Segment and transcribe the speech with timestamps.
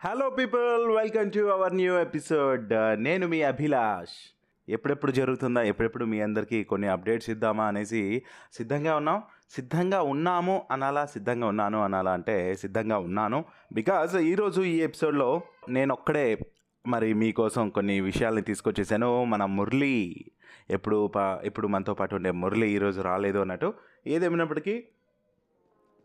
[0.00, 2.68] Hello people welcome to our new episode
[3.02, 4.12] నేను మీ అభిలాష్.
[4.68, 5.62] ఎప్పుడెప్పుడు జరుగుతుందా?
[5.62, 8.22] ఎప్పుడెప్పుడు మీ అందరికీ కొన్ని అప్డేట్స్ ఇద్దామా అనేసి
[8.52, 9.22] సిద్ధంగా ఉన్నాం.
[9.50, 11.06] సిద్ధంగా ఉన్నాము అనాలా?
[11.06, 13.44] సిద్ధంగా ఉన్నాను అనాలా అంటే సిద్ధంగా ఉన్నాను.
[13.72, 16.38] బికాజ్ ఈరోజు ఈ ఎపిసోడ్లో నేను ఒక్కడే
[16.86, 19.24] మరి మీకోసం కొన్ని విషయాల్ని తీసుకొచ్చేసాను.
[19.24, 20.24] మన మురళి
[20.70, 23.74] ఎప్పుడు పా ఇప్పుడు మనతో పాటు ఉండే మురళి ఈరోజు రాలేదు అన్నట్టు
[24.06, 24.84] ఏదేమైనప్పటికీ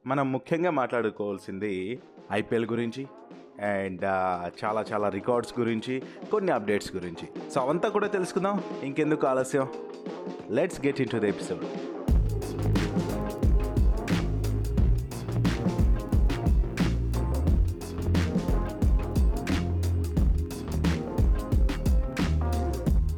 [0.05, 1.99] మనం ముఖ్యంగా మాట్లాడుకోవాల్సింది
[2.31, 3.07] ఐపీఎల్ గురించి.
[3.61, 4.03] అండ్
[4.65, 7.51] చాలా చాలా రికార్డ్స్ గురించి కొన్ని అప్డేట్స్ గురించి.
[7.51, 8.63] సో అవంతా కూడా తెలుసుకుందాం.
[8.83, 9.67] ఇంకెందుకు ఆలస్యం?
[10.49, 11.65] Let's get into the episode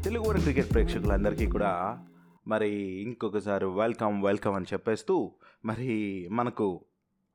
[0.04, 2.00] Telugu వారి క్రికెట్ ప్రేక్షకులందరికీ కూడా
[2.48, 2.70] మరి
[3.02, 5.32] ఇంకొకసారి వెల్కమ్ వెల్కమ్ అని చెప్పేస్తూ
[5.66, 6.82] మరి మనకు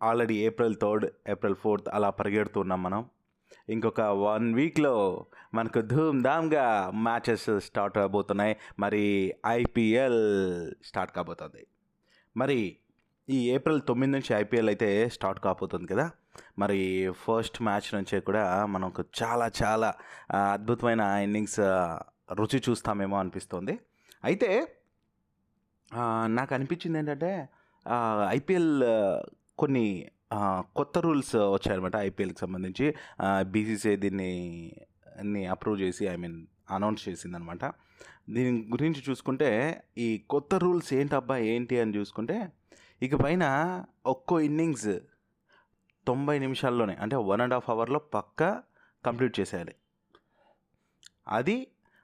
[0.08, 3.02] already April third April fourth అలా పరిగెడుతున్నాం మనం.
[3.74, 4.94] ఇంకొక వన్ వీక్లో
[5.54, 6.64] మనకు ధూమ్ ధామ్గా
[7.06, 9.02] మ్యాచెస్ స్టార్ట్ అవబోతున్నాయి మరి
[9.58, 10.22] ఐపీఎల్
[10.88, 11.62] స్టార్ట్ కాబోతుంది.
[12.36, 12.58] మరి
[13.28, 16.06] ఈ ఏప్రిల్ తొమ్మిది నుంచి ఐపీఎల్ అయితే స్టార్ట్ కాబోతుంది కదా.
[16.62, 16.80] మరి
[17.24, 18.44] ఫస్ట్ మ్యాచ్ నుంచే కూడా
[18.74, 19.88] మనకు చాలా చాలా
[20.56, 21.60] అద్భుతమైన ఇన్నింగ్స్
[22.40, 23.74] రుచి చూస్తామేమో అనిపిస్తుంది.
[24.28, 24.50] అయితే
[26.38, 27.30] నాకు అనిపించింది ఏంటంటే
[28.38, 28.72] ఐపీఎల్
[29.60, 29.86] కొన్ని
[30.78, 32.86] కొత్త రూల్స్ వచ్చాయన్నమాట ఐపీఎల్కి సంబంధించి.
[33.52, 36.38] బీసీసీఐ దీన్ని అప్రూవ్ చేసి ఐ మీన్
[36.70, 37.64] అనౌన్స్ చేసిందనమాట
[38.30, 39.48] దీని గురించి చూసుకుంటే
[39.98, 42.36] ఈ కొత్త రూల్స్ ఏంటబ్బా ఏంటి అని చూసుకుంటే
[43.02, 43.44] ఇక పైన
[44.06, 44.92] ఒక్కో ఇన్నింగ్స్
[46.06, 48.50] తొంభై నిమిషాల్లోనే అంటే వన్ అండ్ హాఫ్ అవర్లో పక్కా
[49.04, 49.74] కంప్లీట్ చేసేయాలి.
[51.28, 51.56] అది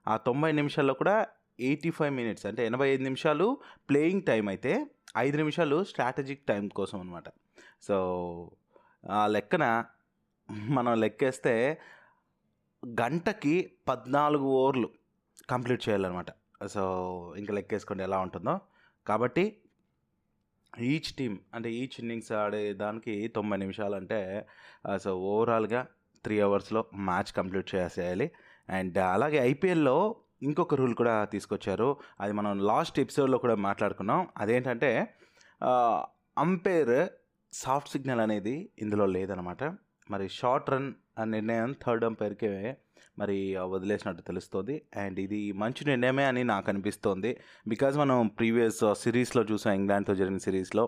[0.07, 1.17] ఆ తొంభై నిమిషాల్లో కూడా
[1.61, 3.47] ఎయిటీ ఫైవ్ మినిట్స్ అంటే ఎనభై ఐదు నిమిషాలు
[3.89, 4.73] ప్లేయింగ్ టైం అయితే
[5.19, 7.29] ఐదు నిమిషాలు స్ట్రాటజిక్ టైం కోసం అనమాట
[7.83, 8.51] సో
[9.11, 9.85] ఆ లెక్కన
[10.51, 11.81] మనం లెక్కేస్తే
[12.87, 14.91] గంటకి పద్నాలుగు ఓవర్లు
[15.51, 16.27] కంప్లీట్ చేయాలన్నమాట.
[16.67, 18.61] సో ఇంకా లెక్కేసుకోండి ఎలా ఉంటుందో.
[19.07, 19.59] కాబట్టి
[20.81, 24.47] ఈచ్ టీమ్ అంటే ఈచ్ ఇన్నింగ్స్ ఆడే దానికి తొంభై నిమిషాలు అంటే
[25.03, 25.87] సో ఓవరాల్గా
[26.25, 28.31] త్రీ అవర్స్లో మ్యాచ్ కంప్లీట్ చేసేయాలి.
[28.69, 31.97] అండ్ అలాగే ఐపీఎల్లో ఇంకొక రూల్ కూడా తీసుకొచ్చారు.
[32.21, 34.29] అది మనం లాస్ట్ ఎపిసోడ్లో కూడా మాట్లాడుకున్నాం.
[34.37, 35.15] అదేంటంటే
[36.39, 37.09] అంపైర్
[37.63, 39.65] సాఫ్ట్ సిగ్నల్ అనేది ఇందులో లేదనమాట.
[40.11, 42.51] మరి షార్ట్ రన్ అనే నిర్ణయం థర్డ్ అంపైర్కే
[43.19, 43.37] మరి
[43.75, 44.75] వదిలేసినట్టు తెలుస్తుంది.
[45.03, 47.31] అండ్ ఇది మంచి నిర్ణయమే అని నాకు అనిపిస్తోంది.
[47.69, 50.85] బికాజ్ మనం ప్రీవియస్ సిరీస్లో చూసాం ఇంగ్లాండ్తో జరిగిన సిరీస్లో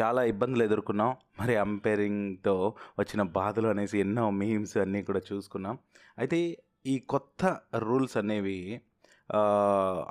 [0.00, 1.10] చాలా ఇబ్బందులు ఎదుర్కొన్నాం.
[1.40, 2.54] మరి అంపైరింగ్తో
[2.98, 5.78] వచ్చిన బాధలు అనేసి ఎన్నో మీమ్స్ అన్నీ కూడా చూసుకున్నాం.
[6.18, 6.38] అయితే
[6.86, 7.42] ఈ కొత్త
[7.78, 8.58] రూల్స్ అనేవి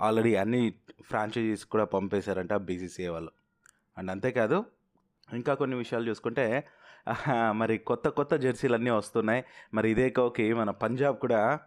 [0.05, 0.61] ఆల్రెడీ అన్ని
[1.01, 3.31] ఫ్రాంచైజీస్ కూడా పంపేశారంట బీసీసీఏ వాళ్ళు.
[3.97, 4.59] అండ్ అంతేకాదు
[5.33, 6.67] ఇంకా కొన్ని విషయాలు చూసుకుంటే
[7.51, 9.43] మరి కొత్త కొత్త జెర్సీలు అన్నీ వస్తున్నాయి.
[9.73, 11.59] మరి ఇదే కోకి మన పంజాబ్ కూడా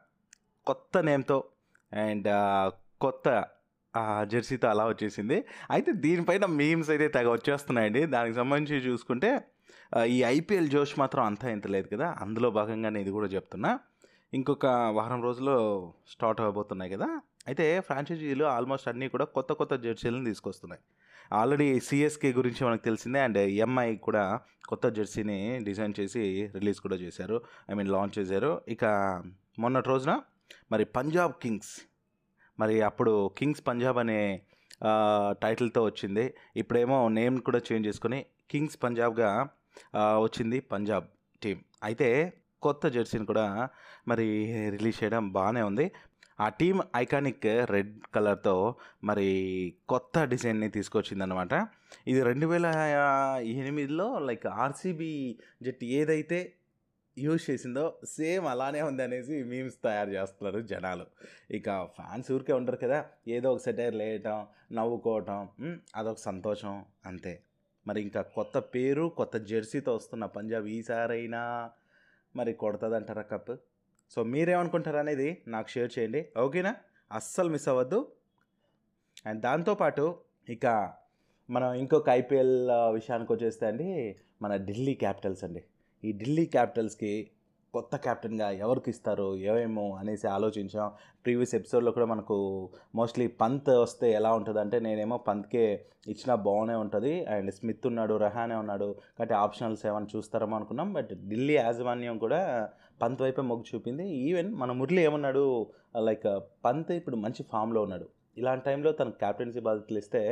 [0.67, 1.45] కొత్త నేమ్తో
[1.93, 2.29] అండ్
[3.01, 3.45] కొత్త
[4.23, 5.45] జెర్సీతో అలా వచ్చేసింది.
[5.71, 8.07] అయితే దీనిపైన మీమ్స్ అయితే తెగ వచ్చేస్తున్నాయండి.
[8.07, 9.31] దానికి సంబంధించి చూసుకుంటే
[10.07, 12.17] ఈ ఐపీఎల్ జోష్ మాత్రం అంతా ఇంత లేదు కదా.
[12.21, 13.79] అందులో భాగంగానే ఇది కూడా చెప్తున్నా.
[14.35, 15.59] ఇంకొక వారం రోజుల్లో
[16.09, 17.09] స్టార్ట్ అవబోతున్నాయి కదా.
[17.47, 20.83] అయితే ఫ్రాంచైజీలు ఆల్మోస్ట్ అన్నీ కూడా కొత్త కొత్త జెర్సీలను తీసుకొస్తున్నాయి.
[21.33, 23.21] ఆల్రెడీ సిఎస్కే గురించి మనకు తెలిసిందే.
[23.21, 27.43] అండ్ ఎంఐ కూడా కొత్త జెర్సీని డిజైన్ చేసి రిలీజ్ కూడా చేశారు.
[27.71, 28.61] ఐ మీన్ లాంచ్ చేశారు.
[28.69, 28.85] ఇక
[29.59, 30.21] మొన్నటి రోజున
[30.73, 31.75] మరి పంజాబ్ కింగ్స్.
[32.61, 34.43] మరి అప్పుడు కింగ్స్ పంజాబ్ అనే
[35.43, 36.35] టైటిల్తో వచ్చింది.
[36.57, 39.49] ఇప్పుడేమో నేమ్ కూడా చేంజ్ చేసుకొని కింగ్స్ పంజాబ్గా
[39.97, 41.07] వచ్చింది పంజాబ్
[41.43, 43.69] టీం అయితే కొత్త జెర్సీని కూడా
[44.09, 44.27] మరి
[44.71, 45.93] రిలీజ్ చేయడం బాగానే ఉంది.
[46.39, 48.55] ఆ టీం ఐకానిక్ రెడ్ కలర్తో
[49.05, 49.27] మరి
[49.89, 51.55] కొత్త డిజైన్ని తీసుకొచ్చిందనమాట
[52.09, 52.67] ఇది రెండు వేల
[53.61, 56.39] ఎనిమిదిలో లైక్ ఆర్సీబీ జట్టు ఏదైతే
[57.17, 61.07] యూజ్ చేసిందో సేమ్ అలానే ఉంది అనేసి మీమ్స్ తయారు చేస్తున్నారు జనాలు.
[61.51, 65.49] ఇక ఫ్యాన్స్ ఊరికే ఉంటారు కదా ఏదో ఒక సెటైర్ లేయటం నవ్వుకోవటం
[65.97, 67.35] అదొక సంతోషం అంతే.
[67.87, 71.71] మరి ఇంకా కొత్త పేరు కొత్త జెర్సీతో వస్తున్న పంజాబ్ ఈసారైనా
[72.37, 73.55] మరి కొడుతుందంటారా కప్?
[74.15, 76.29] సో మీరేమనుకుంటారు అనేది నాకు షేర్ చేయండి.
[76.39, 76.77] ఓకేనా?
[77.13, 78.13] అస్సలు మిస్ అవ్వద్దు.
[79.27, 80.15] అండ్ దాంతోపాటు
[80.49, 80.93] ఇక
[81.51, 85.65] మనం ఇంకొక ఐపీఎల్ విషయానికి వచ్చేస్తే అండి మన ఢిల్లీ క్యాపిటల్స్ అండి.
[86.05, 87.31] ఈ ఢిల్లీ క్యాపిటల్స్కి
[87.73, 90.93] కొత్త కెప్టెన్గా ఎవరికి ఇస్తారు ఏమేమో అనేసి ఆలోచించాం.
[91.25, 97.25] ప్రీవియస్ ఎపిసోడ్లో కూడా మనకు మోస్ట్లీ పంత్ వస్తే ఎలా ఉంటుంది అంటే నేనేమో పంత్కే ఇచ్చినా బాగానే ఉంటుంది.
[97.25, 98.97] అండ్ స్మిత్ ఉన్నాడు రహానే ఉన్నాడు.
[99.19, 100.93] కాబట్టి ఆప్షనల్స్ ఏమైనా చూస్తారేమో అనుకున్నాం.
[100.93, 102.69] బట్ ఢిల్లీ యాజమాన్యం కూడా
[103.03, 104.05] పంత్ వైపే మొగ్గు చూపింది.
[104.29, 105.45] ఈవెన్ మన మురళి ఏమన్నాడు
[106.09, 106.29] లైక్
[106.65, 108.07] పంత్ ఇప్పుడు మంచి ఫామ్లో ఉన్నాడు.
[108.39, 110.23] ఇలాంటి టైంలో తన క్యాప్టెన్సీ బాధ్యతలు ఇస్తే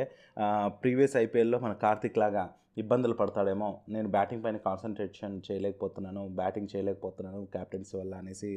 [0.83, 2.43] ప్రీవియస్ ఐపీఎల్లో మన కార్తిక్ లాగా
[2.77, 3.69] ఇబ్బందులు పడతాడేమో.
[3.89, 8.51] నేను బ్యాటింగ్ పైన కాన్సన్ట్రేషన్ చేయలేకపోతున్నాను బ్యాటింగ్ చేయలేకపోతున్నాను క్యాప్టెన్సీ వల్ల అనేసి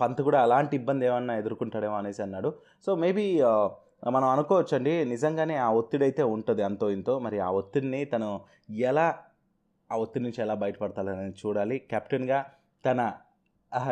[0.00, 2.50] పంత్ కూడా అలాంటి ఇబ్బంది ఏమన్నా ఎదుర్కొంటాడేమో అనేసి అన్నాడు.
[2.86, 3.26] సో మేబీ
[4.10, 4.92] మనం అనుకోవచ్చండి.
[5.04, 7.14] నిజంగానే ఆ ఒత్తిడి అయితే ఉంటుంది అంతో ఇంతో.
[7.18, 8.28] మరి ఆ ఒత్తిడిని తను
[8.70, 9.06] ఎలా
[9.92, 11.78] ఆ ఒత్తిడి నుంచి ఎలా బయటపడతాడని చూడాలి.
[11.92, 12.38] కెప్టెన్గా
[12.84, 13.12] తన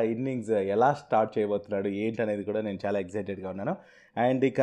[0.05, 3.77] ఇన్నింగ్స్ ఎలా స్టార్ట్ చేయబోతున్నాడు ఏంటనేది కూడా నేను చాలా ఎక్సైటెడ్గా ఉన్నాను.
[4.17, 4.61] అండ్ ఇక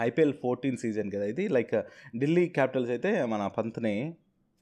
[0.00, 1.48] ఐపీఎల్ ఫోర్టీన్ సీజన్ కదా ఇది.
[1.48, 1.74] లైక్
[2.18, 3.94] ఢిల్లీ క్యాపిటల్స్ అయితే మన పంత్ని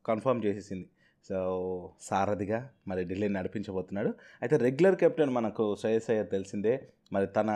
[0.07, 0.89] కన్ఫర్మ్ చేసేసింది.
[1.29, 1.39] సో
[2.09, 2.59] సారథిగా
[2.91, 4.11] మరి ఢిల్లీని నడిపించబోతున్నాడు.
[4.43, 6.75] అయితే రెగ్యులర్ కెప్టెన్ మనకు శ్రేయస్ అయ్యర్ తెలిసిందే
[7.15, 7.51] మరి తన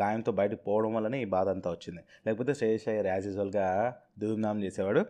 [0.00, 2.02] గాయంతో బయటకు పోవడం వల్లనే ఈ బాధ అంతా వచ్చింది.
[2.26, 3.66] లేకపోతే శ్రేయస్ అయ్యర్ యాజ్ యూజువల్గా
[4.22, 5.02] ధూమ్ధామ్ చేసేవాడు.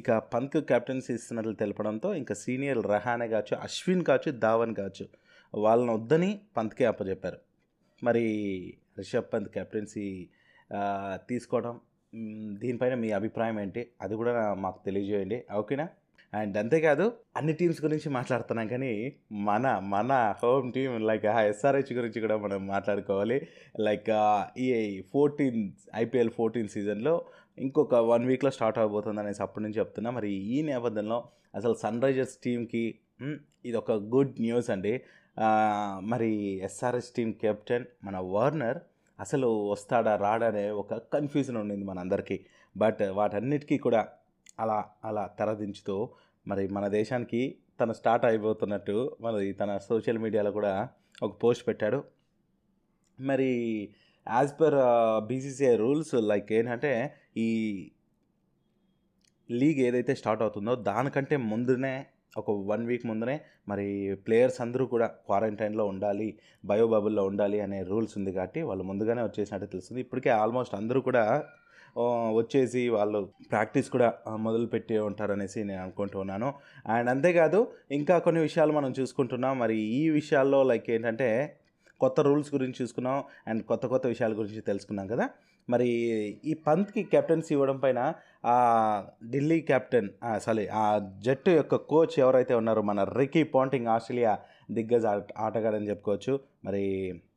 [0.00, 5.06] ఇక పంత్ కెప్టెన్సీ ఇస్తున్నట్లు తెలపడంతో ఇంకా సీనియర్ రహానే కావచ్చు అశ్విన్ కావచ్చు ధావన్ కావచ్చు
[5.54, 7.38] వాళ్ళని వద్దని పంత్కే అప్పచెప్పారు
[8.02, 8.24] మరి
[9.00, 10.06] రిషబ్ పంత్ కెప్టెన్సీ
[11.30, 11.74] తీసుకోవడం
[12.62, 13.82] దీనిపైన మీ అభిప్రాయం ఏంటి?
[14.04, 14.32] అది కూడా
[14.64, 15.38] మాకు తెలియజేయండి.
[15.60, 15.86] ఓకేనా?
[16.34, 22.36] అండ్ అంతేకాదు అన్ని టీమ్స్ గురించి మాట్లాడుతున్నాం కానీ మన మన హోమ్ టీమ్ లైక్ ఎస్ఆర్హెచ్ గురించి కూడా
[22.36, 23.46] మనం మాట్లాడుకోవాలి.
[23.80, 24.10] లైక్
[24.58, 27.24] ఈ ఫోర్టీన్ ఐపీఎల్ ఫోర్టీన్ సీజన్లో
[27.58, 30.10] ఇంకొక వన్ వీక్లో స్టార్ట్ అవబోతుంది అనేసి అప్పటి నుంచి చెప్తున్నా.
[30.10, 32.98] మరి ఈ నేపథ్యంలో అసలు సన్ రైజర్స్ టీమ్కి
[33.64, 35.00] ఇది ఒక గుడ్ న్యూస్ అండి.
[36.00, 36.30] మరి
[36.62, 38.78] ఎస్ఆర్హెచ్ టీం కెప్టెన్ మన వర్నర్
[39.20, 42.40] అసలు వస్తాడా రాడా అనే ఒక కన్ఫ్యూజన్ ఉండింది మనందరికీ.
[42.76, 44.08] బట్ వాటన్నిటికీ కూడా
[44.60, 45.96] అలా అలా తెరదించుతూ
[46.46, 50.88] మరి మన దేశానికి తను స్టార్ట్ అయిపోతున్నట్టు మరి తన సోషల్ మీడియాలో కూడా
[51.22, 52.04] ఒక పోస్ట్ పెట్టాడు.
[53.20, 53.50] మరి
[54.26, 54.74] as per
[55.26, 57.48] BCCI rules like ఏంటంటే ఈ
[59.50, 62.06] లీగ్ ఏదైతే స్టార్ట్ అవుతుందో దానికంటే ముందునే
[62.36, 68.18] ఒక వన్ వీక్ ముందునే మరి ప్లేయర్స్ అందరూ కూడా క్వారంటైన్లో ఉండాలి బయో బబుల్లో ఉండాలి అనే రూల్స్
[68.18, 70.00] ఉంది కాబట్టి వాళ్ళు ముందుగానే వచ్చేసినట్టు తెలుస్తుంది.
[70.00, 71.44] ఇప్పటికే ఆల్మోస్ట్ అందరూ కూడా
[71.98, 76.54] వచ్చేసి వాళ్ళు ప్రాక్టీస్ కూడా మొదలుపెట్టి మొదలు పెట్టి ఉంటారనేసి నేను అనుకుంటున్నాను
[76.86, 79.58] అండ్ అంతేకాదు ఇంకా కొన్ని విషయాలు మనం చూసుకుంటున్నాం.
[79.58, 81.56] మరి ఈ విషయాల్లో లైక్ ఏంటంటే
[82.00, 83.24] కొత్త రూల్స్ గురించి చూసుకున్నాం.
[83.46, 85.28] అండ్ కొత్త కొత్త విషయాల గురించి తెలుసుకున్నాం కదా.
[85.70, 85.88] మరి
[86.44, 88.12] ఈ పంత్కి కెప్టెన్సీ ఇవ్వడం పైన
[88.46, 90.08] ఆ ఢిల్లీ కెప్టెన్
[90.38, 94.38] సారీ ఆ జట్టు యొక్క కోచ్ ఎవరైతే ఉన్నారో మన రికీ పాంటింగ్ ఆస్ట్రేలియా
[94.70, 96.40] దిగ్గజ ఆట ఆటగాడని చెప్పుకోవచ్చు.
[96.64, 96.84] మరి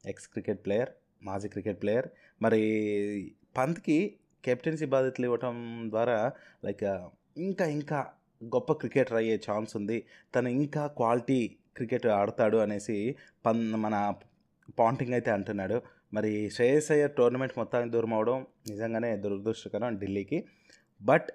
[0.06, 0.90] ఎక్స్ క్రికెట్ ప్లేయర్
[1.24, 2.06] మాజీ క్రికెట్ ప్లేయర్.
[2.42, 4.16] మరి పంత్కి
[4.46, 5.56] కెప్టెన్సీ బాధ్యతలు ఇవ్వటం
[5.90, 6.32] ద్వారా
[6.66, 6.84] లైక్
[7.38, 8.00] ఇంకా ఇంకా
[8.44, 9.98] గొప్ప క్రికెటర్ అయ్యే ఛాన్స్ ఉంది.
[10.36, 13.16] తను ఇంకా క్వాలిటీ క్రికెట్ ఆడతాడు అనేసి
[13.46, 14.14] పన్ మన
[14.80, 15.82] పాంటింగ్ అయితే అంటున్నాడు.
[16.14, 20.46] మరి శ్రేయస్ అయ్యర్ టోర్నమెంట్ మొత్తానికి దూరం అవడం నిజంగానే దురదృష్టకరం ఢిల్లీకి.
[21.02, 21.28] బట్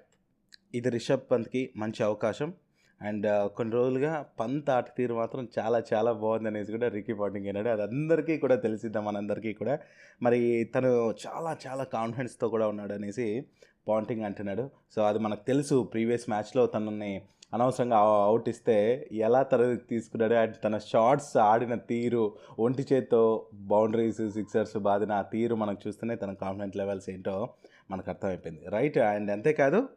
[0.75, 2.53] ఇది రిషబ్ పంత్కి మంచి అవకాశం.
[3.01, 7.69] అండ్ కొన్ని రోజులుగా పంత్ ఆట తీరు మాత్రం చాలా చాలా బాగుంది అనేసి కూడా రికీ పాటింగ్ అన్నాడు
[7.69, 9.05] అది అందరికీ కూడా తెలిసిద్దాం?
[9.05, 9.79] మనందరికీ కూడా.
[10.23, 13.45] మరి తను చాలా చాలా కాన్ఫిడెన్స్తో కూడా ఉన్నాడు అనేసి
[13.87, 14.69] పాంటింగ్ అంటున్నాడు.
[14.95, 15.89] సో అది మనకు తెలుసు.
[15.93, 17.21] ప్రీవియస్ మ్యాచ్లో తనని
[17.53, 20.33] అనవసరంగా అవుట్ ఇస్తే ఎలా తను తీసుకున్నాడు?
[20.33, 26.33] అండ్ తన షార్ట్స్ ఆడిన తీరు ఒంటి చేత్తో బౌండరీస్ సిక్సర్స్ బాదిన ఆ తీరు మనకు చూస్తేనే తన
[26.33, 27.49] కాన్ఫిడెంట్ లెవెల్స్ ఏంటో
[27.91, 28.69] మనకు అర్థమైపోయింది.
[28.69, 28.97] రైట్?
[28.97, 29.89] అండ్ అంతేకాదు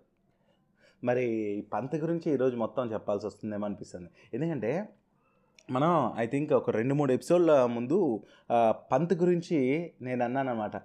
[1.04, 4.08] మరి పంత గురించి ఈరోజు మొత్తం చెప్పాల్సి వస్తుందేమో అనిపిస్తుంది.
[4.34, 4.88] ఎందుకంటే
[5.70, 8.22] మనం ఐ థింక్ ఒక రెండు మూడు ఎపిసోడ్ల ముందు
[8.92, 10.76] పంత్ గురించి నేను అన్నాను అనమాట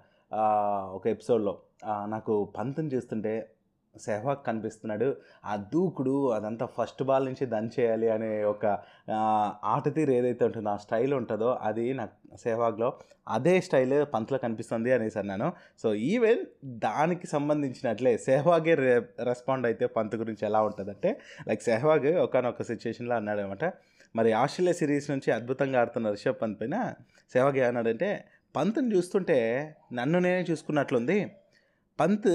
[0.94, 1.58] ఒక ఎపిసోడ్లో.
[1.86, 3.50] నాకు పంతం చూస్తుంటే
[3.98, 5.16] సెహ్వాగ్ కనిపిస్తున్నాడు.
[5.44, 8.66] ఆ దూకుడు అదంతా ఫస్ట్ బాల్ నుంచి దంచేయాలి అనే ఒక
[9.64, 15.18] ఆట తీరు ఏదైతే ఉంటుందో ఆ స్టైల్ ఉంటుందో అది నాకు సెహ్వాగ్లో అదే స్టైల్ పంత్లో కనిపిస్తుంది అనేసి
[15.18, 15.52] అన్నాను
[15.82, 22.62] సో ఈవెన్ దానికి సంబంధించినట్లే సెహ్వాగే రె రెస్పాండ్ అయితే పంత్ గురించి ఎలా ఉంటుందంటే లైక్ సెహ్వాగ్ ఒకనొక
[22.62, 23.64] సిచ్యువేషన్లో అన్నాడు అనమాట
[24.16, 26.94] మరి ఆస్ట్రేలియా సిరీస్ నుంచి అద్భుతంగా ఆడుతున్న రిషబ్ పంత్ పైన
[27.32, 28.24] సెహ్వాగ్ ఏమన్నాడంటే
[28.56, 29.38] పంత్ని చూస్తుంటే
[29.92, 31.34] నన్ను నేనే చూసుకున్నట్లుంది.
[32.00, 32.28] పంత్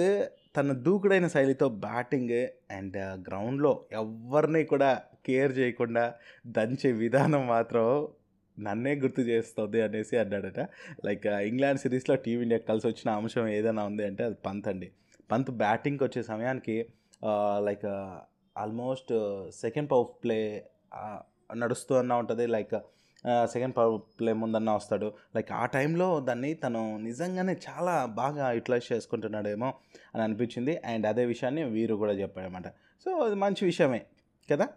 [0.56, 2.32] తన దూకుడైన శైలితో బ్యాటింగ్
[2.78, 4.90] అండ్ గ్రౌండ్లో ఎవరిని కూడా
[5.26, 6.04] కేర్ చేయకుండా
[6.48, 7.86] దంచే విధానం మాత్రం
[8.58, 10.60] నన్నే గుర్తు చేస్తుంది అనేసి అన్నాడట.
[11.06, 14.88] లైక్ ఇంగ్లాండ్ సిరీస్లో టీమిండియా కలిసి వచ్చిన అంశం ఏదైనా ఉంది అంటే అది పంత్ అండి.
[15.32, 16.78] పంత్ బ్యాటింగ్కి వచ్చే సమయానికి
[17.68, 17.88] like
[18.56, 19.14] almost
[19.62, 20.40] second power play
[21.56, 22.48] నడుస్తూ అన్న ఉంటుంది.
[22.48, 22.76] లైక్
[23.46, 25.14] సెకండ్ పవర్ ప్లే ముందన్న వస్తాడు.
[25.36, 29.74] లైక్ ఆ టైంలో దాన్ని తను నిజంగానే చాలా బాగా యూటిలైజ్ చేసుకుంటున్నాడేమో
[30.16, 30.82] అని అనిపించింది.
[30.86, 32.68] అండ్ అదే విషయాన్ని వీరు కూడా చెప్పాడనమాట
[33.04, 34.02] సో అది మంచి విషయమే
[34.52, 34.68] కదా?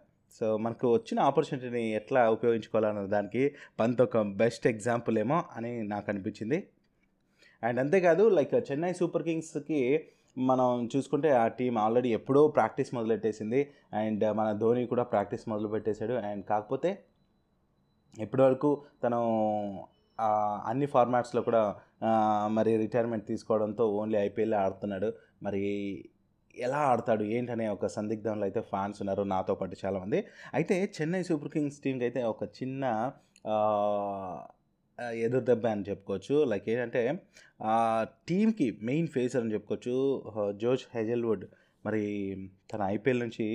[0.40, 6.68] సో మనకు వచ్చిన ఆపర్చునిటీని ఎట్లా ఉపయోగించుకోవాలన్న దానికి పంత్ ఒక బెస్ట్ ఎగ్జాంపుల్ ఏమో అని నాకు అనిపించింది.
[7.62, 10.04] అండ్ అంతేకాదు లైక్ చెన్నై సూపర్ కింగ్స్కి
[10.38, 13.70] మనం చూసుకుంటే ఆ టీం ఆల్రెడీ ఎప్పుడో ప్రాక్టీస్ మొదలెట్టేసింది.
[13.92, 16.99] అండ్ మన ధోని కూడా ప్రాక్టీస్ మొదలు పెట్టేశాడు అండ్ కాకపోతే
[18.21, 18.71] ఇప్పటివరకు
[19.04, 19.21] తను
[20.71, 21.62] అన్ని ఫార్మాట్స్లో కూడా
[22.57, 25.09] మరి రిటైర్మెంట్ తీసుకోవడంతో ఓన్లీ ఐపీఎల్ ఆడుతున్నాడు.
[25.42, 25.62] మరి
[26.57, 30.19] ఎలా ఆడతాడు ఏంటనే ఒక సందిగ్ధంలో అయితే ఫ్యాన్స్ ఉన్నారు నాతో పాటు చాలామంది.
[30.54, 32.85] అయితే చెన్నై సూపర్ కింగ్స్ టీంకి అయితే ఒక చిన్న
[34.99, 36.45] ఎదురు దెబ్బ అని చెప్పుకోవచ్చు.
[36.45, 37.02] లైక్ ఏంటంటే
[38.28, 39.95] టీంకి మెయిన్ ఫేసర్ అని చెప్పుకోవచ్చు.
[40.62, 41.45] George Hazlewood.
[41.87, 42.02] మరి
[42.73, 43.47] తన ఐపీఎల్ నుంచి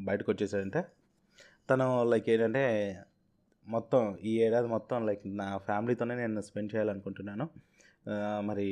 [0.00, 0.80] బయటకు వచ్చేసాడంటే.
[1.70, 2.64] తను లైక్ ఏంటంటే
[3.74, 7.46] మొత్తం ఈ ఏడాది మొత్తం లైక్ నా ఫ్యామిలీతోనే నేను స్పెండ్ చేయాలనుకుంటున్నాను.
[8.48, 8.68] మరి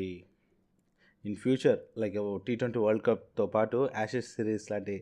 [1.24, 4.96] in future like T twenty world కప్తో పాటు యాషెస్ సిరీస్ లాంటి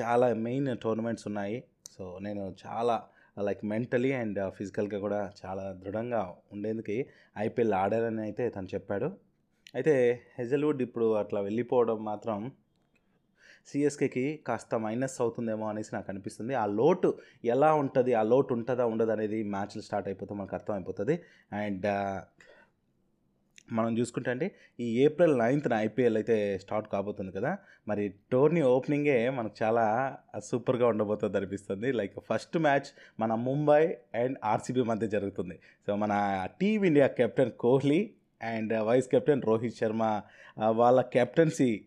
[0.00, 1.58] చాలా మెయిన్ టోర్నమెంట్స్ ఉన్నాయి.
[1.94, 2.96] సో నేను చాలా
[3.46, 6.22] లైక్ మెంటలీ అండ్ ఫిజికల్గా కూడా చాలా దృఢంగా
[6.54, 6.96] ఉండేందుకు
[7.46, 9.08] ఐపీఎల్ ఆడారని అయితే తను చెప్పాడు.
[9.76, 9.94] అయితే
[10.38, 12.38] హెజల్వుడ్ ఇప్పుడు అట్లా వెళ్ళిపోవడం మాత్రం
[13.68, 16.54] సిఎస్కేకి కాస్త మైనస్ అవుతుందేమో అనేసి నాకు అనిపిస్తుంది.
[16.54, 18.14] ఆ లోటు ఎలా ఉంటుంది?
[18.14, 18.86] ఆ లోటు ఉంటుందా?
[18.86, 21.20] ఉండదు అనేది మ్యాచ్లు స్టార్ట్ అయిపోతే మనకు అర్థమైపోతుంది.
[21.52, 21.86] అండ్
[23.72, 27.58] మనం చూసుకుంటే అండి ఈ ఏప్రిల్ నైన్త్న ఐపీఎల్ అయితే స్టార్ట్ కాబోతుంది కదా.
[27.88, 31.92] మరి టోర్నీ ఓపెనింగే మనకు చాలా సూపర్గా ఉండబోతుంది అనిపిస్తుంది.
[31.92, 32.88] లైక్ ఫస్ట్ మ్యాచ్
[33.20, 35.58] మన ముంబై అండ్ ఆర్సీబీ మధ్య జరుగుతుంది.
[35.86, 36.14] సో మన
[36.60, 38.00] team India captain Kohli
[38.42, 40.22] and vice captain Rohit Sharma
[40.68, 41.84] వాళ్ళ కెప్టెన్సీ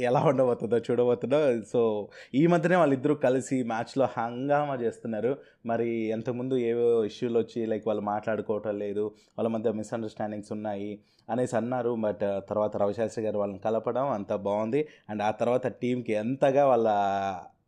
[0.00, 1.62] ఎలా ఉండబోతుందో చూడబోతుందో.
[1.62, 5.36] సో ఈ మధ్యనే వాళ్ళిద్దరూ కలిసి మ్యాచ్లో హంగామా చేస్తున్నారు.
[5.66, 9.00] మరి ఎంతకుముందు ఏవో ఇష్యూలు వచ్చి లైక్ వాళ్ళు మాట్లాడుకోవటం లేదు
[9.38, 10.98] వాళ్ళ మధ్య మిస్అండర్స్టాండింగ్స్ ఉన్నాయి
[11.30, 11.90] అనేసి అన్నారు.
[11.90, 14.88] బట్ తర్వాత రవిశాస్త్రి గారు వాళ్ళని కలపడం అంత బాగుంది.
[15.10, 16.88] అండ్ ఆ తర్వాత టీంకి ఎంతగా వాళ్ళ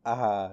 [0.07, 0.51] ఆహా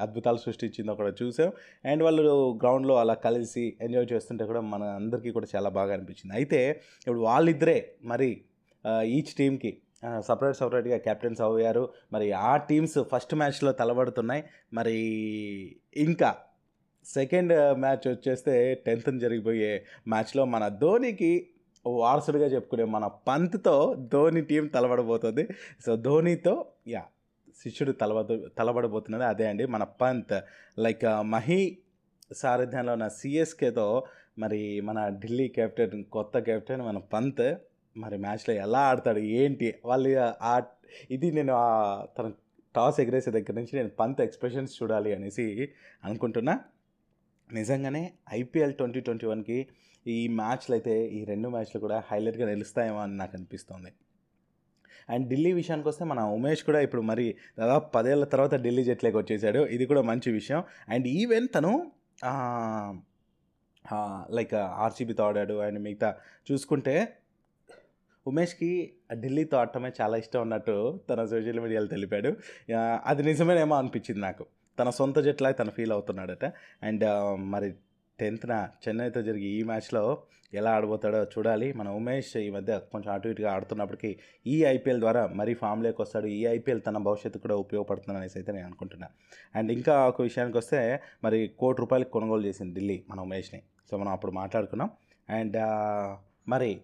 [0.00, 1.52] అద్భుతాలు సృష్టించిందో కూడా చూసాం.
[1.84, 6.34] అండ్ వాళ్ళు గ్రౌండ్లో అలా కలిసి ఎంజాయ్ చేస్తుంటే కూడా మన అందరికీ కూడా చాలా బాగా అనిపించింది.
[6.34, 8.40] అయితే ఇప్పుడు వాళ్ళిద్దరే మరి
[9.04, 9.78] ఈచ్ టీంకి
[10.20, 14.44] సపరేట్ సపరేట్గా కెప్టెన్స్ అయ్యారు మరి ఆ టీమ్స్ ఫస్ట్ మ్యాచ్లో తలబడుతున్నాయి.
[14.72, 14.96] మరి
[15.96, 16.36] ఇంకా
[17.06, 21.46] సెకండ్ మ్యాచ్ వచ్చేస్తే టెన్త్ జరిగిపోయే మ్యాచ్లో మన ధోనికి
[21.86, 25.48] వారసుడిగా చెప్పుకునే మన పంత్తో ధోని టీం తలబడబోతుంది.
[25.86, 27.04] సో ధోనితో యా
[27.62, 29.66] శిష్యుడు తలబడు తలబడబోతున్నది అదే అండి.
[29.66, 30.34] మన పంత్
[30.78, 31.78] లైక్ మహి
[32.32, 34.04] సారథ్యంలో ఉన్న సిఎస్కేతో
[34.38, 37.56] మరి మన ఢిల్లీ కెప్టెన్ కొత్త కెప్టెన్ మన పంత్
[37.96, 39.68] మరి మ్యాచ్లో ఎలా ఆడతాడు ఏంటి?
[39.84, 40.10] వాళ్ళు
[40.42, 40.54] ఆ
[41.10, 41.52] ఇది నేను
[42.18, 42.26] తన
[42.74, 45.44] టాస్ ఎగరేసే దగ్గర నుంచి నేను పంత్ ఎక్స్ప్రెషన్స్ చూడాలి అనేసి
[46.04, 46.54] అనుకుంటున్నా.
[47.52, 49.58] నిజంగానే ఐపీఎల్ ట్వంటీ ట్వంటీ వన్కి
[50.06, 53.90] ఈ మ్యాచ్లు అయితే ఈ రెండు మ్యాచ్లు కూడా హైలైట్గా నిలుస్తాయేమో అని నాకు అనిపిస్తుంది.
[55.10, 57.26] అండ్ ఢిల్లీ విషయానికి వస్తే మన ఉమేష్ కూడా ఇప్పుడు మరి
[57.58, 59.60] దాదాపు పదేళ్ళ తర్వాత ఢిల్లీ జట్లోకి వచ్చేసాడు.
[59.76, 60.62] ఇది కూడా మంచి విషయం.
[60.88, 61.72] అండ్ ఈవెన్ తను
[64.36, 65.54] లైక్ ఆర్సీబీతో ఆడాడు.
[65.66, 66.10] అండ్ మిగతా
[66.50, 66.94] చూసుకుంటే
[68.26, 72.30] ఉమేష్కి ఢిల్లీతో ఆడటమే చాలా ఇష్టం ఉన్నట్టు తన సోషల్ మీడియాలో తెలిపాడు.
[73.06, 74.46] అది నిజమేనేమో అనిపించింది నాకు.
[74.78, 76.44] తన సొంత జట్లా తను ఫీల్ అవుతున్నాడట.
[76.82, 77.04] అండ్
[77.50, 77.74] మరి
[78.20, 80.22] టెన్త్న చెన్నైతో జరిగే ఈ మ్యాచ్లో
[80.54, 81.72] ఎలా ఆడబోతాడో చూడాలి.
[81.72, 84.10] మన ఉమేష్ ఈ మధ్య కొంచెం అటు ఇటుగా ఆడుతున్నప్పటికీ
[84.46, 86.26] ఈ ఐపీఎల్ ద్వారా మరీ ఫామ్లోకి వస్తాడు.
[86.26, 89.14] ఈ ఐపీఎల్ తన భవిష్యత్తు కూడా ఉపయోగపడుతుంది అనేసి అయితే నేను అనుకుంటున్నాను
[89.58, 93.62] అండ్ ఇంకా ఒక విషయానికి వస్తే మరి కోటి రూపాయలకి కొనుగోలు చేసింది ఢిల్లీ మన ఉమేష్ని.
[93.90, 94.90] సో మనం అప్పుడు మాట్లాడుకున్నాం.
[95.30, 95.56] అండ్
[96.48, 96.80] మరి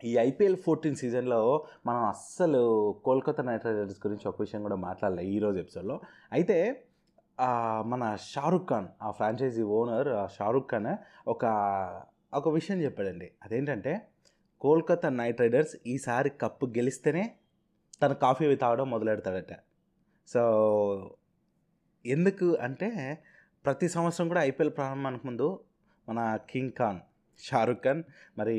[0.00, 2.60] ఈ ఐపీఎల్ ఫోర్టీన్ సీజన్లో మనం అస్సలు
[3.04, 6.00] కోల్కతా నైట్ రైడర్స్ గురించి ఒక విషయం కూడా మాట్లాడలే ఈరోజు ఎపిసోడ్లో.
[6.32, 6.86] అయితే
[7.86, 10.96] మన షారుఖ్ ఖాన్ ఆ ఫ్రాంచైజీ ఓనర్ షారుఖ్ ఖాన్
[11.28, 11.44] ఒక
[12.34, 13.30] ఒక విషయం చెప్పాడండి.
[13.42, 14.08] అదేంటంటే
[14.60, 17.24] కోల్కతా నైట్ రైడర్స్ ఈసారి కప్పు గెలిస్తేనే
[18.02, 19.52] తన కాఫీ అవి తాగడం మొదలెడతాడట.
[20.28, 20.42] సో
[22.06, 22.88] ఎందుకు అంటే
[23.64, 25.60] ప్రతి సంవత్సరం కూడా ఐపీఎల్ ప్రారంభానికి ముందు
[26.08, 27.00] మన కింగ్ ఖాన్
[27.40, 28.02] షారుఖ్ ఖాన్
[28.38, 28.58] మరి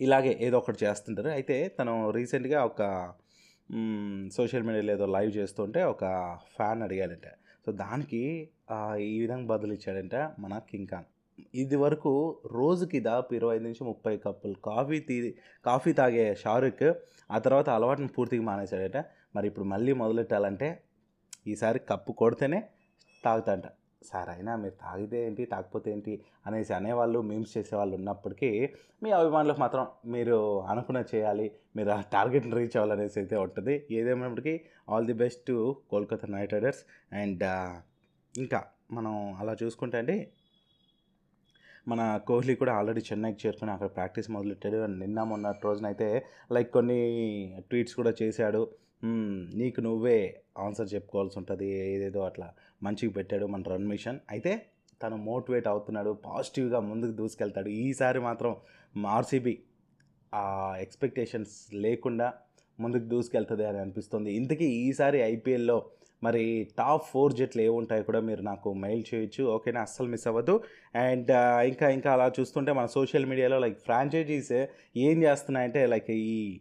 [0.00, 1.30] ఇలాగే ఏదో ఒకటి చేస్తుంటారు.
[1.38, 2.82] అయితే తను రీసెంట్గా ఒక
[4.36, 6.04] సోషల్ మీడియాలో ఏదో లైవ్ చేస్తుంటే ఒక
[6.56, 7.26] ఫ్యాన్ అడిగాడంట.
[7.64, 8.22] సో దానికి
[9.12, 10.14] ఈ విధంగా బదులు ఇచ్చాడంట
[10.44, 11.08] మన కింగ్ ఖాన్.
[11.54, 12.12] ఇది వరకు
[12.52, 15.16] రోజుకి దాపు ఇరవై ఐదు నుంచి ముప్పై కప్పులు కాఫీ తీ
[15.64, 16.82] కాఫీ తాగే షారుఖ్
[17.30, 18.98] ఆ తర్వాత అలవాటుని పూర్తిగా మానేశాడట.
[19.36, 20.68] మరి ఇప్పుడు మళ్ళీ మొదలెట్టాలంటే
[21.52, 22.60] ఈసారి కప్పు కొడితేనే
[23.24, 23.66] తాగుతాంట.
[24.02, 26.12] సార్ అయినా మీరు తాగితే ఏంటి తాకపోతే ఏంటి
[26.46, 28.50] అనేసి అనేవాళ్ళు మీమ్స్ చేసేవాళ్ళు ఉన్నప్పటికీ
[29.02, 33.86] మీ అభిమానులకు మాత్రం మీరు అనుకున్న చేయాలి మీరు ఆ టార్గెట్ని రీచ్ అవ్వాలనేసి అయితే ఉంటుంది.
[33.90, 34.54] ఏదేమైనప్పటికీ
[34.88, 36.82] all the best to Kolkata Knight Riders.
[37.12, 37.44] And
[38.34, 40.18] ఇంకా మనం అలా చూసుకుంటే అండి
[41.88, 44.86] మన కోహ్లీ కూడా ఆల్రెడీ చెన్నైకి చేరుకుని అక్కడ ప్రాక్టీస్ మొదలెట్టాడు.
[45.02, 46.08] నిన్న మొన్న రోజునైతే
[46.52, 46.98] లైక్ కొన్ని
[47.70, 48.62] ట్వీట్స్ కూడా చేశాడు.
[49.60, 50.18] నీకు నువ్వే
[50.58, 52.48] ఆన్సర్ చెప్పుకోవాల్సి ఉంటుంది ఏదేదో అట్లా
[52.82, 54.18] మంచిగా పెట్టాడు మన రన్ మిషన్.
[54.30, 54.52] అయితే
[55.02, 57.68] తను మోటివేట్ అవుతున్నాడు పాజిటివ్గా ముందుకు దూసుకెళ్తాడు.
[57.68, 58.56] ఈసారి మాత్రం
[59.16, 59.54] ఆర్సీబీ
[60.32, 60.44] ఆ
[60.80, 62.28] ఎక్స్పెక్టేషన్స్ లేకుండా
[62.78, 64.30] ముందుకు దూసుకెళ్తుంది అని అనిపిస్తుంది.
[64.40, 65.78] ఇంతకీ ఈసారి ఐపీఎల్లో
[66.22, 66.42] మరి
[66.78, 69.42] టాప్ ఫోర్ జట్లు ఏముంటాయో కూడా మీరు నాకు మెయిల్ చేయొచ్చు.
[69.54, 69.80] ఓకేనా?
[69.80, 70.54] అస్సలు మిస్ అవ్వద్దు.
[71.04, 71.30] అండ్
[71.70, 74.52] ఇంకా ఇంకా అలా చూస్తుంటే మన సోషల్ మీడియాలో లైక్ ఫ్రాంచైజీస్
[75.06, 76.60] ఏం చేస్తున్నాయంటే లైక్ ఈ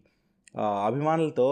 [0.87, 1.49] అభిమానులతో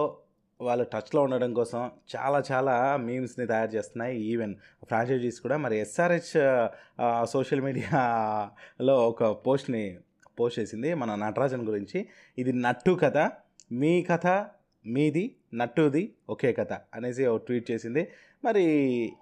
[0.62, 4.22] వాళ్ళు టచ్లో ఉండడం కోసం చాలా చాలా మీమ్స్ని తయారు చేస్తున్నాయి.
[4.22, 5.58] ఈవెన్ ఫ్రాంచైజీస్ కూడా.
[5.58, 6.34] మరి ఎస్ఆర్హెచ్
[7.30, 9.98] సోషల్ మీడియాలో ఒక పోస్ట్ని
[10.40, 12.08] పోస్ట్ చేసింది మన నటరాజన్ గురించి.
[12.38, 13.18] ఇది నట్టు కథ.
[13.72, 14.28] మీ కథ
[14.86, 18.08] మీది నట్టుది ఒకే కథ అనేసి ఒక ట్వీట్ చేసింది.
[18.44, 18.64] మరి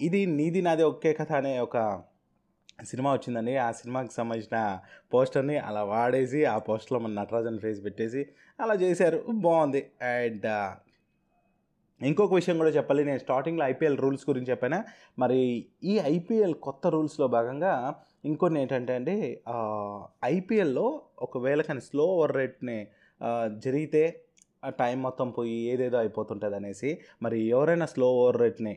[0.02, 2.02] ఇది నీది నాది ఒకే కథ అనే ఒక
[2.86, 3.58] సినిమా వచ్చిందండి.
[3.58, 4.80] ఆ సినిమాకి సంబంధించిన
[5.14, 8.26] పోస్టర్ని అలా వాడేసి ఆ పోస్టర్లో మన నటరాజన్ ఫేస్ పెట్టేసి
[8.60, 9.24] అలా చేశారు.
[9.30, 10.72] బాగుంది అండ్
[12.02, 13.02] ఇంకొక విషయం కూడా చెప్పాలి.
[13.06, 14.80] నేను స్టార్టింగ్లో ఐపీఎల్ రూల్స్ గురించి చెప్పాను?
[15.20, 15.40] మరి
[15.84, 17.74] ఈ ఐపీఎల్ కొత్త రూల్స్లో భాగంగా
[18.26, 19.18] ఇంకొన్ని ఏంటంటే అండి
[20.26, 22.78] ఐపీఎల్లో ఒకవేళ కానీ స్లో ఓవర్ రేట్ని
[23.66, 24.04] జరిగితే
[24.80, 28.76] టైం మొత్తం పోయి ఏదేదో అయిపోతుంటుంది అనేసి మరి ఎవరైనా స్లో ఓవర్ రేట్ని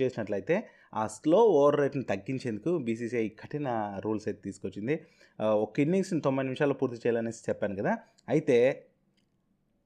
[0.00, 3.68] చేసినట్లయితే ఆ స్లో ఓవర్ రేట్ని తగ్గించేందుకు బీసీసీఐ కఠిన
[4.04, 4.94] రూల్స్ అయితే తీసుకొచ్చింది.
[5.40, 7.98] ఒక ఇన్నింగ్స్ని తొంభై నిమిషాల్లో పూర్తి చేయాలనేసి చెప్పాను కదా.
[8.28, 8.86] అయితే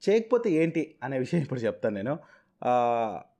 [0.02, 2.14] చేయకపోతే ఏంటి అనే విషయం ఇప్పుడు చెప్తాను నేను.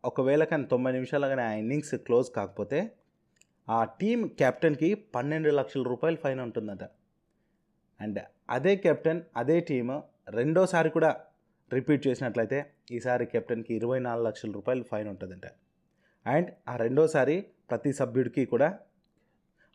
[0.04, 2.92] ఒకవేళ కానీ తొంభై నిమిషాలు కానీ ఆ ఇన్నింగ్స్ క్లోజ్ కాకపోతే
[3.68, 6.84] ఆ టీం కెప్టెన్కి పన్నెండు లక్షల రూపాయలు ఫైన్ ఉంటుందట.
[8.00, 10.00] అండ్ అదే కెప్టెన్ అదే టీమ్
[10.30, 11.20] రెండోసారి కూడా
[11.72, 15.46] రిపీట్ చేసినట్లయితే ఈసారి కెప్టెన్కి ఇరవై నాలుగు లక్షల రూపాయలు ఫైన్ ఉంటుందంట.
[16.26, 18.78] అండ్ ఆ రెండోసారి ప్రతి సభ్యుడికి కూడా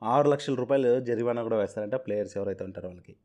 [0.03, 3.15] ఆరు లక్షల రూపాయలు జరిమానా కూడా వేస్తారంట ప్లేయర్స్ ఎవరైతే ఉంటారో వాళ్ళకి.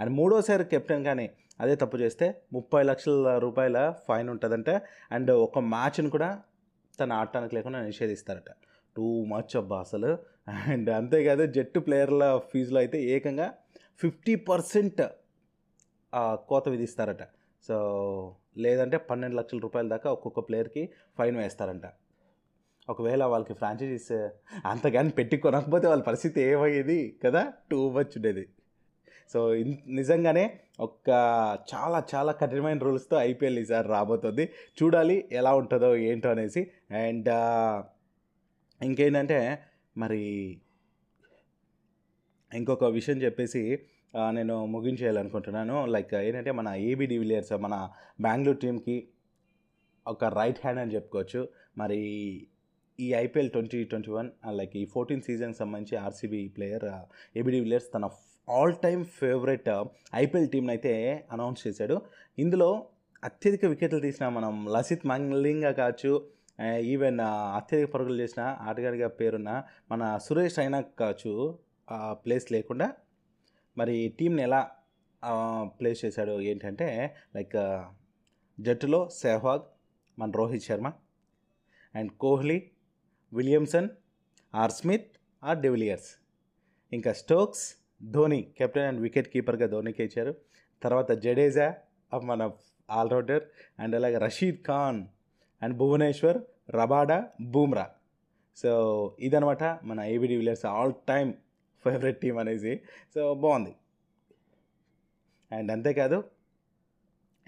[0.00, 1.30] అండ్ మూడోసారి కెప్టెన్ కానీ
[1.60, 4.70] అదే తప్పు చేస్తే ముప్పై లక్షల రూపాయల ఫైన్ ఉంటుందంట.
[5.12, 6.40] అండ్ ఒక మ్యాచ్ని కూడా
[7.00, 8.52] తను ఆడటానికి లేకుండా నిషేధిస్తారట.
[8.96, 10.18] టూ మచ్ అబ్బా అసలు.
[10.66, 13.54] అండ్ అంతేకాదు జట్టు ప్లేయర్ల ఫీజులో అయితే ఏకంగా
[13.98, 15.02] ఫిఫ్టీ పర్సెంట్
[16.48, 17.22] కోత విధిస్తారట.
[17.68, 21.82] సో లేదంటే పన్నెండు లక్షల రూపాయల దాకా ఒక్కొక్క ప్లేయర్కి ఫైన్ వేస్తారంట.
[22.88, 24.12] ఒకవేళ వాళ్ళకి ఫ్రాంచైజీస్
[24.66, 27.52] అంతగాని పెట్టి కొనకపోతే వాళ్ళ పరిస్థితి ఏమయ్యేది కదా?
[27.70, 28.48] టూ మచ్ ఉండేది.
[29.32, 31.08] సో ఇన్- నిజంగానే ఒక
[31.74, 34.48] చాలా చాలా కఠినమైన రూల్స్తో ఐపీఎల్ ఈసారి రాబోతుంది.
[34.82, 36.70] చూడాలి ఎలా ఉంటుందో ఏంటో అనేసి.
[36.90, 37.28] అండ్
[38.84, 39.58] ఇంకేంటంటే
[39.96, 40.20] మరి
[42.54, 43.78] ఇంకొక విషయం చెప్పేసి
[44.30, 45.86] నేను ముగించేయాలనుకుంటున్నాను.
[45.86, 47.90] లైక్ ఏంటంటే మన ఏబీ డివిలియర్స్ మన
[48.20, 49.08] బెంగళూరు టీంకి
[50.06, 51.48] ఒక రైట్ హ్యాండ్ అని చెప్పుకోవచ్చు.
[51.78, 51.98] మరి
[53.00, 56.84] ఈ IPL twenty twenty one like ఈ ఫోర్టీన్ సీజన్కి సంబంధించి RCB player
[57.38, 58.08] AB de Villiers తన
[58.48, 59.68] ఆల్ టైమ్ ఫేవరెట్
[60.14, 60.92] ఐపీఎల్ టీంని అయితే
[61.32, 62.02] అనౌన్స్ చేశాడు.
[62.38, 62.88] ఇందులో
[63.24, 66.12] అత్యధిక వికెట్లు తీసిన మనం లసిత్ మంగ్లింగా కావచ్చు
[66.84, 67.20] ఈవెన్
[67.56, 71.58] అత్యధిక పరుగులు చేసిన ఆటగాడిగా పేరున్న మన సురేష్ రైనా కావచ్చు
[72.10, 72.92] ప్లేస్ లేకుండా
[73.76, 74.70] మరి టీంని ఎలా
[75.80, 76.88] ప్లేస్ చేశాడు ఏంటంటే
[77.36, 77.56] లైక్
[78.60, 79.62] జట్టులో సెహ్వాగ్
[80.18, 80.88] మన Rohit Sharma
[81.94, 82.70] and Kohli
[83.32, 83.88] Williamson
[84.54, 85.08] or Smith
[85.44, 86.10] or de Villiers.
[86.92, 87.64] ఇంకా Stokes
[88.02, 90.34] Dhoni captain and wicket కీపర్గా ధోనికి ఇచ్చారు.
[90.82, 91.74] తర్వాత జడేజా
[92.24, 92.50] మన
[92.90, 93.44] ఆల్రౌండర్
[93.78, 95.06] అండ్ అలాగే Rashid Khan
[95.62, 96.38] and Bhuvneshwar
[96.70, 97.90] Rabada Bumrah.
[98.56, 101.32] So ఇదనమాట మన ABD Villiers all time
[101.84, 102.80] favourite team అనేసి.
[103.14, 103.74] సో బాగుంది.
[105.52, 106.24] అండ్ అంతేకాదు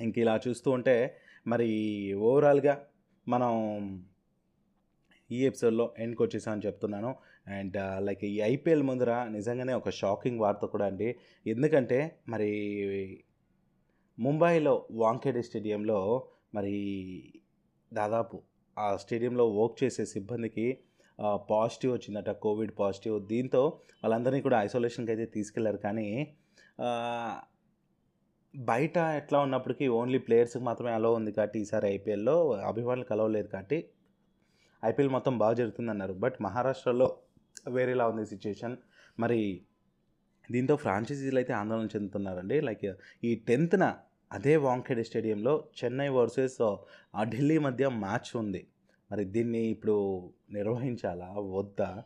[0.01, 2.85] ఇంక ఇలా చూస్తూ ఉంటే మరి ఓవరాల్గా
[3.29, 3.53] మనం
[5.31, 7.17] ఈ ఎపిసోడ్లో ఎండ్కి వచ్చేసామని చెప్తున్నాను.
[7.47, 7.77] అండ్
[8.07, 11.09] లైక్ ఈ ఐపీఎల్ ముందర నిజంగానే ఒక షాకింగ్ వార్త కూడా అండి.
[11.47, 12.51] ఎందుకంటే మరి
[14.19, 16.75] ముంబైలో వాంఖేడే స్టేడియంలో మరి
[17.93, 18.43] దాదాపు
[18.79, 20.67] ఆ స్టేడియంలో వర్క్ చేసే సిబ్బందికి
[21.51, 23.17] పాజిటివ్ వచ్చిందట కోవిడ్ పాజిటివ్.
[23.27, 23.63] దీంతో
[24.03, 25.77] వాళ్ళందరినీ కూడా ఐసోలేషన్కి అయితే తీసుకెళ్ళారు.
[25.77, 26.07] కానీ
[28.55, 32.37] బయట ఎట్లా ఉన్నప్పటికీ ఓన్లీ ప్లేయర్స్కి మాత్రమే అలో ఉంది కాబట్టి ఈసారి ఐపీఎల్లో.
[32.71, 33.79] అభిమానులకు అలవ్ లేదు కాబట్టి
[34.83, 36.13] ఐపీఎల్ మొత్తం బాగా జరుగుతుందన్నారు.
[36.25, 37.09] బట్ మహారాష్ట్రలో
[37.69, 38.77] వేరేలా ఉంది సిచ్యుయేషన్
[39.19, 39.63] మరి
[40.51, 42.61] దీంతో ఫ్రాంచైజీలు అయితే ఆందోళన చెందుతున్నారండి.
[42.61, 43.97] లైక్ ఈ టెన్త్న
[44.33, 46.63] అదే వాంఖేడే స్టేడియంలో చెన్నై వర్సెస్
[47.15, 48.67] ఆ ఢిల్లీ మధ్య మ్యాచ్ ఉంది.
[49.13, 49.97] మరి దీన్ని ఇప్పుడు
[50.51, 51.29] నిర్వహించాలా?
[51.39, 52.05] వద్దా?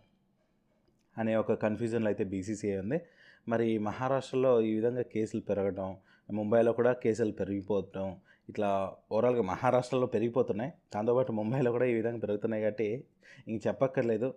[1.19, 3.01] అనే ఒక కన్ఫ్యూజన్లో అయితే బీసీసీఐ ఉంది.
[3.49, 5.97] మరి మహారాష్ట్రలో ఈ విధంగా కేసులు పెరగడం
[6.31, 8.16] ముంబైలో కూడా కేసులు పెరిగిపోవడం
[8.49, 10.73] ఇట్లా ఓవరాల్గా మహారాష్ట్రలో పెరిగిపోతున్నాయి.
[10.95, 13.05] దాంతోపాటు ముంబైలో కూడా ఈ విధంగా పెరుగుతున్నాయి కాబట్టి
[13.49, 14.35] ఇంక చెప్పక్కర్లేదు.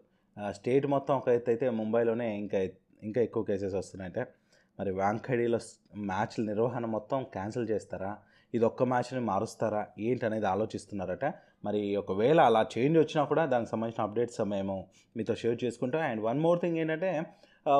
[0.58, 2.60] స్టేట్ మొత్తం ఒక ఎత్తు అయితే ముంబైలోనే ఇంకా
[3.08, 4.24] ఇంకా ఎక్కువ కేసెస్ వస్తున్నాయంటే.
[4.80, 5.60] మరి వాంఖేడీలో
[6.10, 8.12] మ్యాచ్ల నిర్వహణ మొత్తం క్యాన్సిల్ చేస్తారా?
[8.54, 9.82] ఇది ఒక్క మ్యాచ్ని మారుస్తారా?
[10.00, 11.26] ఏంటి అనేది ఆలోచిస్తున్నారట.
[11.66, 14.76] మరి ఒకవేళ అలా చేంజ్ వచ్చినా కూడా దానికి సంబంధించిన అప్డేట్స్ మేము
[15.18, 16.02] మీతో షేర్ చేసుకుంటాం.
[16.02, 17.12] అండ్ వన్ మోర్ థింగ్ ఏంటంటే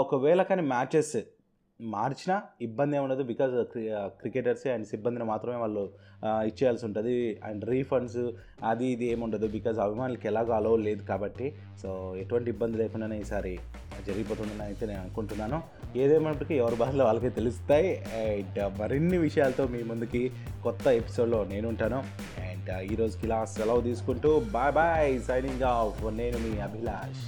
[0.04, 1.16] ఒకవేళ కానీ మ్యాచెస్
[1.80, 3.54] మార్చినా ఇబ్బంది ఏమి ఉండదు because
[4.22, 5.84] cricketers uh, uh, and సిబ్బందిని మాత్రమే వాళ్ళు
[6.24, 7.14] uh, ఇచ్చేయాల్సి ఉంటుంది.
[7.44, 8.20] అండ్ రీఫండ్స్
[8.64, 11.48] అది ఇది ఏముండదు బికాజ్ అభిమానులకి ఎలాగో అలవ్ లేదు కాబట్టి.
[11.82, 13.60] సో ఎటువంటి ఇబ్బంది లేకుండానే ఈసారి
[14.06, 15.60] జరిగిపోతుందని అయితే నేను అనుకుంటున్నాను.
[15.96, 17.90] ఏదేమైనప్పటికీ ఎవరి బాధలు వాళ్ళకి తెలుస్తాయి.
[18.24, 20.32] అండ్ మరిన్ని విషయాలతో మీ ముందుకి
[20.64, 22.02] కొత్త ఎపిసోడ్లో నేను ఉంటాను.
[22.50, 27.24] అండ్ ఈరోజుకి ఇలా సెలవు తీసుకుంటూ బాయ్ బాయ్ సైనింగ్ ఆఫ్ నేను మీ అభిలాష్.